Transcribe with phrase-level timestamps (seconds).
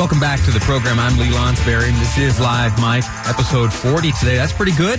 [0.00, 0.98] Welcome back to the program.
[0.98, 4.36] I'm Lee Lonsberry, and this is Live Mic, episode 40 today.
[4.36, 4.98] That's pretty good.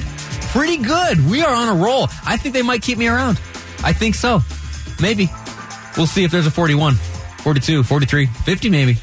[0.51, 1.27] Pretty good.
[1.27, 2.03] We are on a roll.
[2.23, 3.41] I think they might keep me around.
[3.83, 4.41] I think so.
[5.01, 5.27] Maybe.
[5.97, 8.97] We'll see if there's a 41, 42, 43, 50 maybe.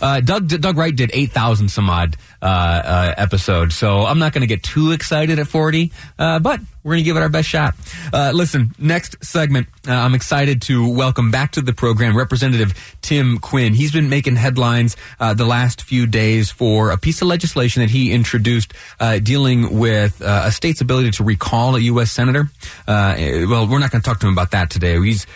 [0.00, 4.32] Uh, Doug Doug Wright did eight thousand some odd uh, uh, episodes, so I'm not
[4.32, 7.28] going to get too excited at 40, uh, but we're going to give it our
[7.28, 7.74] best shot.
[8.12, 13.38] Uh, listen, next segment, uh, I'm excited to welcome back to the program Representative Tim
[13.38, 13.72] Quinn.
[13.72, 17.90] He's been making headlines uh, the last few days for a piece of legislation that
[17.90, 22.10] he introduced uh, dealing with uh, a state's ability to recall a U.S.
[22.10, 22.50] senator.
[22.88, 23.14] Uh,
[23.48, 25.00] well, we're not going to talk to him about that today.
[25.00, 25.26] He's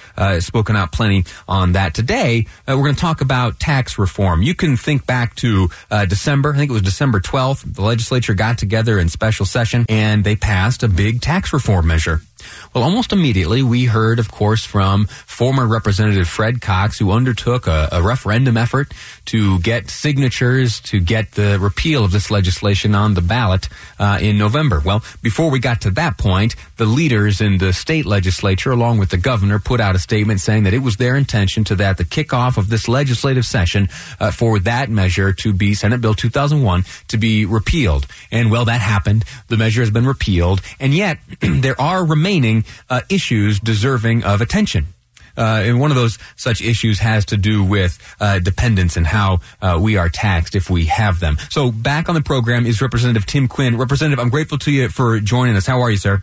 [0.45, 1.95] spoken out plenty on that.
[1.95, 4.43] Today, we're going to talk about tax reform.
[4.43, 5.69] You can think back to
[6.09, 6.55] December.
[6.55, 7.75] I think it was December 12th.
[7.75, 11.87] The legislature got together in special session and they passed a big tax tax reform
[11.87, 12.23] measure.
[12.73, 17.91] Well, almost immediately, we heard, of course, from former Representative Fred Cox, who undertook a,
[17.93, 18.95] a, referendum effort
[19.27, 24.39] to get signatures to get the repeal of this legislation on the ballot uh, in
[24.39, 24.81] November.
[24.85, 29.11] Well, before we got to that point, the leaders in the state legislature, along with
[29.11, 32.05] the governor, put out a statement saying that it was their intention to that the
[32.05, 33.89] kickoff of this legislative session
[34.21, 38.07] uh, for that measure to be Senate Bill 2001 to be repealed.
[38.31, 39.25] And well, that happened.
[39.49, 44.87] The measure has been repealed, and yet there are remaining uh, issues deserving of attention.
[45.37, 49.41] Uh, and one of those such issues has to do with uh, dependents and how
[49.61, 51.37] uh, we are taxed if we have them.
[51.51, 53.77] So back on the program is Representative Tim Quinn.
[53.77, 55.67] Representative, I'm grateful to you for joining us.
[55.67, 56.23] How are you, sir?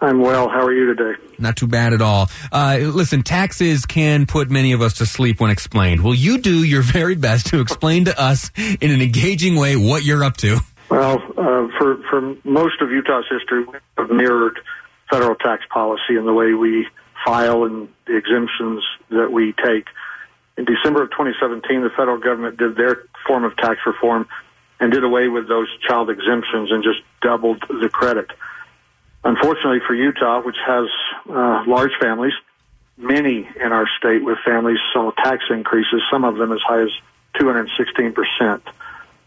[0.00, 0.48] I'm well.
[0.48, 1.18] How are you today?
[1.38, 2.28] Not too bad at all.
[2.52, 6.04] Uh, listen, taxes can put many of us to sleep when explained.
[6.04, 10.04] Will you do your very best to explain to us in an engaging way what
[10.04, 10.58] you're up to?
[10.90, 14.60] Well, uh, for for most of Utah's history, we have mirrored
[15.10, 16.86] federal tax policy in the way we
[17.26, 19.88] file and the exemptions that we take.
[20.56, 24.26] In December of 2017, the federal government did their form of tax reform
[24.80, 28.30] and did away with those child exemptions and just doubled the credit.
[29.24, 30.86] Unfortunately for Utah, which has
[31.28, 32.34] uh, large families,
[32.96, 36.90] many in our state with families saw tax increases, some of them as high as
[37.38, 38.62] 216 percent.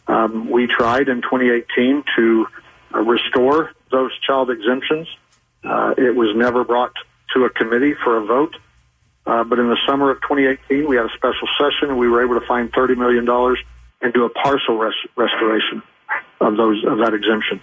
[0.08, 2.48] Um, we tried in 2018 to
[2.94, 5.08] uh, restore those child exemptions.
[5.64, 6.94] Uh, it was never brought
[7.34, 8.56] to a committee for a vote.
[9.26, 12.24] Uh, but in the summer of 2018, we had a special session and we were
[12.24, 13.28] able to find $30 million
[14.02, 15.84] and do a partial res- restoration
[16.40, 17.62] of those of that exemption.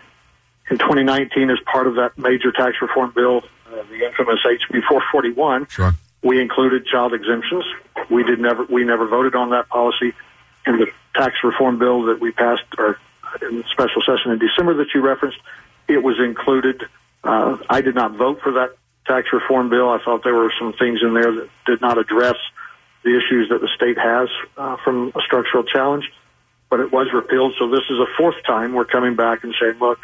[0.70, 5.66] In 2019, as part of that major tax reform bill, uh, the infamous HB 441,
[5.68, 5.92] sure.
[6.22, 7.64] we included child exemptions.
[8.10, 10.12] We did never we never voted on that policy
[10.66, 12.98] in the tax reform bill that we passed or
[13.42, 15.38] in the special session in December that you referenced.
[15.88, 16.84] It was included
[17.24, 19.88] uh, I did not vote for that tax reform bill.
[19.90, 22.36] I thought there were some things in there that did not address
[23.02, 26.12] the issues that the state has uh, from a structural challenge,
[26.68, 27.54] but it was repealed.
[27.58, 30.00] So this is a fourth time we're coming back and saying, look,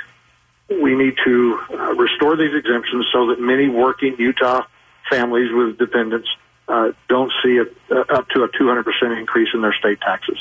[0.69, 4.65] we need to uh, restore these exemptions so that many working Utah
[5.11, 6.29] families with dependents
[6.69, 7.65] uh, don't see a,
[7.95, 10.39] uh, up to a 200% increase in their state taxes.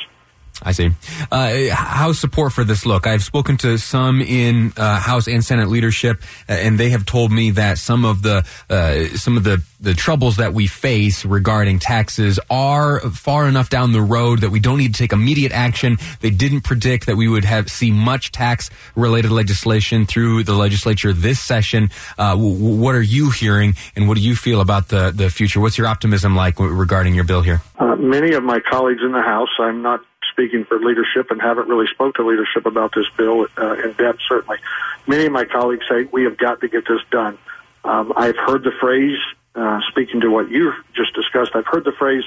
[0.64, 0.92] I see.
[1.32, 3.08] Uh, how's support for this look?
[3.08, 7.32] I've spoken to some in uh, House and Senate leadership, uh, and they have told
[7.32, 11.80] me that some of the uh, some of the the troubles that we face regarding
[11.80, 15.98] taxes are far enough down the road that we don't need to take immediate action.
[16.20, 21.12] They didn't predict that we would have see much tax related legislation through the legislature
[21.12, 21.90] this session.
[22.20, 25.60] Uh, w- what are you hearing, and what do you feel about the the future?
[25.60, 27.64] What's your optimism like regarding your bill here?
[27.80, 30.02] Uh, many of my colleagues in the House, I'm not
[30.42, 34.20] speaking for leadership and haven't really spoke to leadership about this bill uh, in depth.
[34.28, 34.58] Certainly,
[35.06, 37.38] many of my colleagues say we have got to get this done.
[37.84, 39.20] Um, I've heard the phrase,
[39.56, 41.52] uh, speaking to what you just discussed.
[41.54, 42.24] I've heard the phrase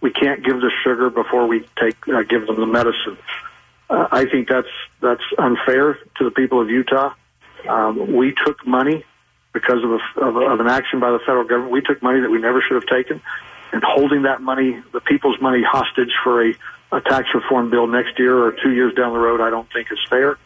[0.00, 3.16] we can't give the sugar before we take uh, give them the medicine.
[3.88, 4.68] Uh, I think that's
[5.00, 7.14] that's unfair to the people of Utah.
[7.68, 9.04] Um, we took money
[9.52, 11.70] because of, a, of, a, of an action by the federal government.
[11.70, 13.20] We took money that we never should have taken,
[13.72, 16.54] and holding that money, the people's money, hostage for a,
[16.92, 19.90] a tax reform bill next year or two years down the road, I don't think
[19.90, 20.38] is fair.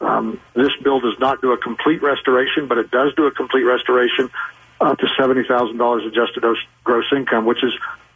[0.00, 3.64] Um, this bill does not do a complete restoration, but it does do a complete
[3.64, 4.30] restoration
[4.80, 6.44] up to $70,000 adjusted
[6.84, 7.72] gross income, which is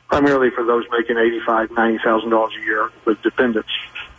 [0.09, 3.71] primarily for those making $85,000, $90,000 a year with dependents.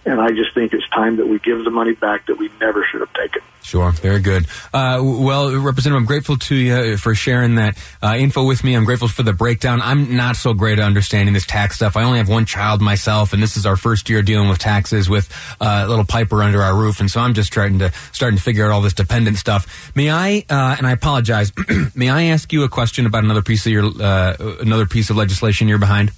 [0.06, 2.84] And I just think it's time that we give the money back that we never
[2.84, 3.42] should have taken.
[3.64, 4.46] Sure, very good.
[4.74, 8.76] Uh, well, Representative, I'm grateful to you for sharing that uh, info with me.
[8.76, 9.82] I'm grateful for the breakdown.
[9.82, 11.96] I'm not so great at understanding this tax stuff.
[11.96, 15.10] I only have one child myself, and this is our first year dealing with taxes
[15.10, 18.38] with uh, a little piper under our roof, and so I'm just trying to starting
[18.38, 19.96] to figure out all this dependent stuff.
[19.96, 20.44] May I?
[20.50, 21.54] Uh, and I apologize.
[21.96, 25.16] may I ask you a question about another piece of your uh, another piece of
[25.16, 26.12] legislation you're behind?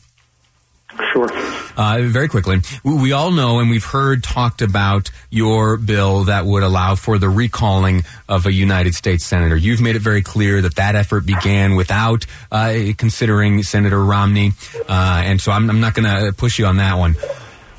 [1.12, 1.30] Sure.
[1.77, 6.63] Uh, very quickly, we all know and we've heard talked about your bill that would
[6.63, 9.57] allow for the recalling of a United States senator.
[9.57, 14.53] You've made it very clear that that effort began without uh, considering Senator Romney,
[14.88, 17.15] uh, and so I'm, I'm not going to push you on that one.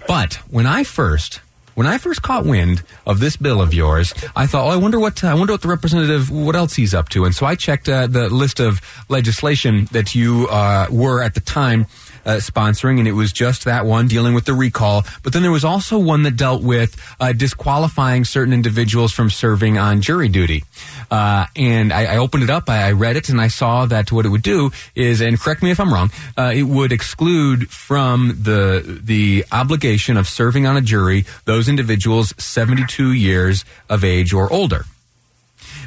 [0.07, 1.41] But when I first
[1.77, 4.99] when I first caught wind of this bill of yours, I thought, oh, I wonder
[4.99, 7.27] what I wonder what the representative, what else he's up to.
[7.27, 8.81] And so I checked uh, the list of
[9.11, 11.87] legislation that you uh, were at the time
[12.27, 15.05] uh, sponsoring, and it was just that one dealing with the recall.
[15.23, 19.79] But then there was also one that dealt with uh, disqualifying certain individuals from serving
[19.79, 20.65] on jury duty.
[21.11, 24.11] Uh, and I, I, opened it up, I, I, read it, and I saw that
[24.11, 27.71] what it would do is, and correct me if I'm wrong, uh, it would exclude
[27.71, 34.33] from the the obligation of serving on a jury those individuals 72 years of age
[34.33, 34.85] or older.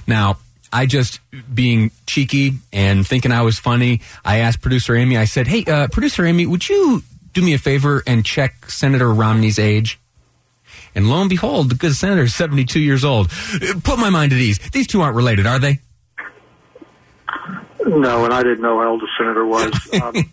[0.07, 0.37] Now,
[0.71, 1.19] I just
[1.53, 5.87] being cheeky and thinking I was funny, I asked producer Amy, I said, Hey, uh,
[5.87, 9.99] producer Amy, would you do me a favor and check Senator Romney's age?
[10.95, 13.29] And lo and behold, the good senator is 72 years old.
[13.83, 14.59] Put my mind at ease.
[14.71, 15.79] These two aren't related, are they?
[17.85, 19.71] No, and I didn't know how old the senator was.
[20.01, 20.31] Um,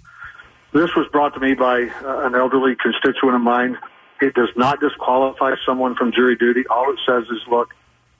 [0.72, 3.78] this was brought to me by uh, an elderly constituent of mine.
[4.20, 6.66] It does not disqualify someone from jury duty.
[6.68, 7.74] All it says is, look,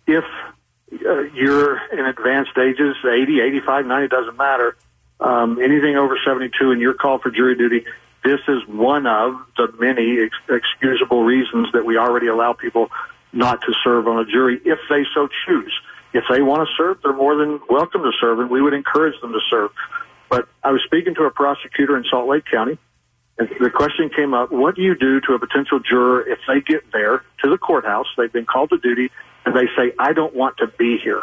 [0.07, 0.25] if
[0.93, 4.77] uh, you're in advanced stages, 80, 85, 90, doesn't matter.
[5.19, 7.85] Um, anything over 72 and you're called for jury duty,
[8.23, 12.91] this is one of the many ex- excusable reasons that we already allow people
[13.33, 15.73] not to serve on a jury if they so choose.
[16.13, 19.21] If they want to serve, they're more than welcome to serve, and we would encourage
[19.21, 19.71] them to serve.
[20.31, 22.79] But I was speaking to a prosecutor in Salt Lake County,
[23.39, 26.61] and the question came up, what do you do to a potential juror if they
[26.61, 29.11] get there to the courthouse, they've been called to duty,
[29.45, 31.23] and they say, I don't want to be here.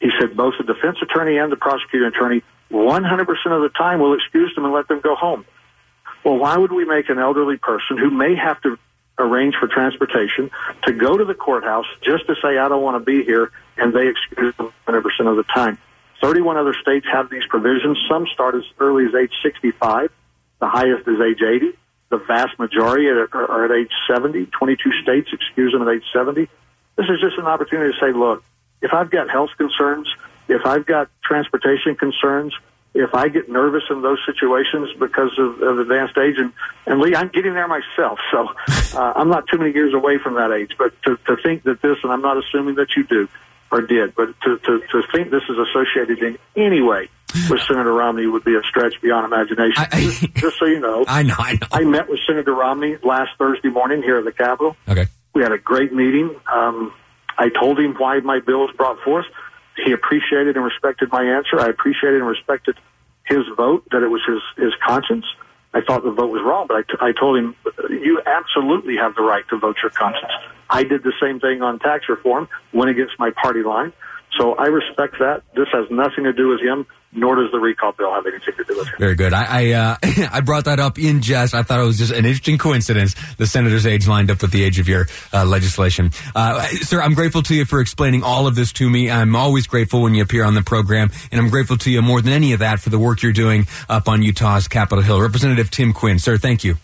[0.00, 4.14] He said both the defense attorney and the prosecuting attorney 100% of the time will
[4.14, 5.44] excuse them and let them go home.
[6.24, 8.78] Well, why would we make an elderly person who may have to
[9.18, 10.50] arrange for transportation
[10.84, 13.92] to go to the courthouse just to say, I don't want to be here, and
[13.92, 15.78] they excuse them 100% of the time?
[16.20, 17.98] 31 other states have these provisions.
[18.08, 20.10] Some start as early as age 65.
[20.60, 21.72] The highest is age 80.
[22.10, 24.46] The vast majority are, are at age 70.
[24.46, 26.48] 22 states excuse them at age 70.
[26.96, 28.42] This is just an opportunity to say, look,
[28.80, 30.08] if I've got health concerns,
[30.48, 32.54] if I've got transportation concerns,
[32.94, 36.52] if I get nervous in those situations because of, of advanced age, and,
[36.86, 38.48] and Lee, I'm getting there myself, so
[38.94, 40.72] uh, I'm not too many years away from that age.
[40.78, 43.28] But to, to think that this, and I'm not assuming that you do
[43.70, 47.10] or did, but to, to, to think this is associated in any way
[47.50, 49.74] with Senator Romney would be a stretch beyond imagination.
[49.76, 51.66] I, I, just, just so you know, I know, I know.
[51.70, 54.76] I met with Senator Romney last Thursday morning here at the Capitol.
[54.88, 55.06] Okay.
[55.34, 56.34] We had a great meeting.
[56.52, 56.92] Um,
[57.36, 59.26] I told him why my bill was brought forth.
[59.84, 61.60] He appreciated and respected my answer.
[61.60, 62.76] I appreciated and respected
[63.24, 65.26] his vote, that it was his, his conscience.
[65.74, 67.54] I thought the vote was wrong, but I, t- I told him,
[67.90, 70.32] you absolutely have the right to vote your conscience.
[70.70, 73.92] I did the same thing on tax reform, went against my party line.
[74.38, 75.42] So I respect that.
[75.54, 78.64] This has nothing to do with him nor does the recall bill have anything to
[78.64, 78.98] do with it.
[78.98, 79.32] Very good.
[79.32, 79.96] I I, uh,
[80.32, 81.54] I, brought that up in jest.
[81.54, 83.14] I thought it was just an interesting coincidence.
[83.36, 86.10] The senator's age lined up with the age of your uh, legislation.
[86.34, 89.10] Uh, sir, I'm grateful to you for explaining all of this to me.
[89.10, 92.20] I'm always grateful when you appear on the program, and I'm grateful to you more
[92.20, 95.20] than any of that for the work you're doing up on Utah's Capitol Hill.
[95.20, 96.76] Representative Tim Quinn, sir, thank you.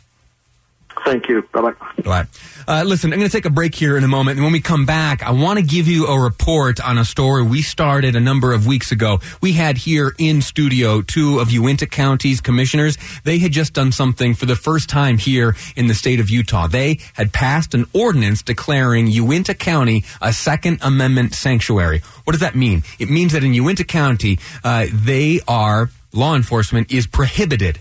[1.05, 1.43] Thank you.
[1.53, 2.03] Bye bye.
[2.03, 2.27] Bye.
[2.67, 4.39] Uh, listen, I'm going to take a break here in a moment.
[4.39, 7.43] And when we come back, I want to give you a report on a story
[7.43, 9.21] we started a number of weeks ago.
[9.43, 12.97] We had here in studio two of Uintah County's commissioners.
[13.23, 16.69] They had just done something for the first time here in the state of Utah.
[16.69, 22.01] They had passed an ordinance declaring Uintah County a Second Amendment sanctuary.
[22.25, 22.83] What does that mean?
[22.99, 27.81] It means that in Uintah County, uh, they are, law enforcement is prohibited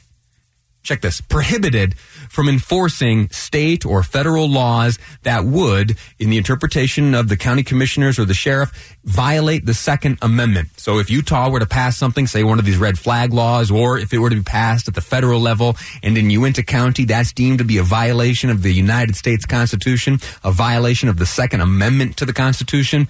[0.84, 7.30] check this, prohibited from enforcing state or federal laws that would, in the interpretation of
[7.30, 10.70] the county commissioners or the sheriff, violate the Second Amendment.
[10.78, 13.98] So if Utah were to pass something, say one of these red flag laws, or
[13.98, 17.32] if it were to be passed at the federal level and in Uintah County, that's
[17.32, 21.62] deemed to be a violation of the United States Constitution, a violation of the Second
[21.62, 23.08] Amendment to the Constitution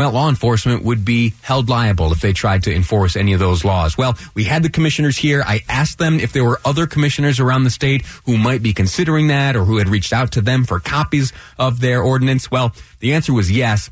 [0.00, 3.66] well, law enforcement would be held liable if they tried to enforce any of those
[3.66, 3.98] laws.
[3.98, 5.42] Well, we had the commissioners here.
[5.46, 9.26] I asked them if there were other commissioners around the state who might be considering
[9.26, 12.50] that or who had reached out to them for copies of their ordinance.
[12.50, 13.90] Well, the answer was yes.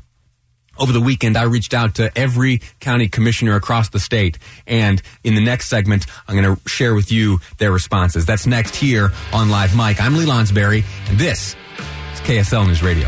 [0.79, 4.39] Over the weekend, I reached out to every county commissioner across the state.
[4.65, 8.25] And in the next segment, I'm going to share with you their responses.
[8.25, 10.01] That's next here on Live Mic.
[10.01, 11.55] I'm Lee Lonsberry, and this
[12.13, 13.07] is KSL News Radio.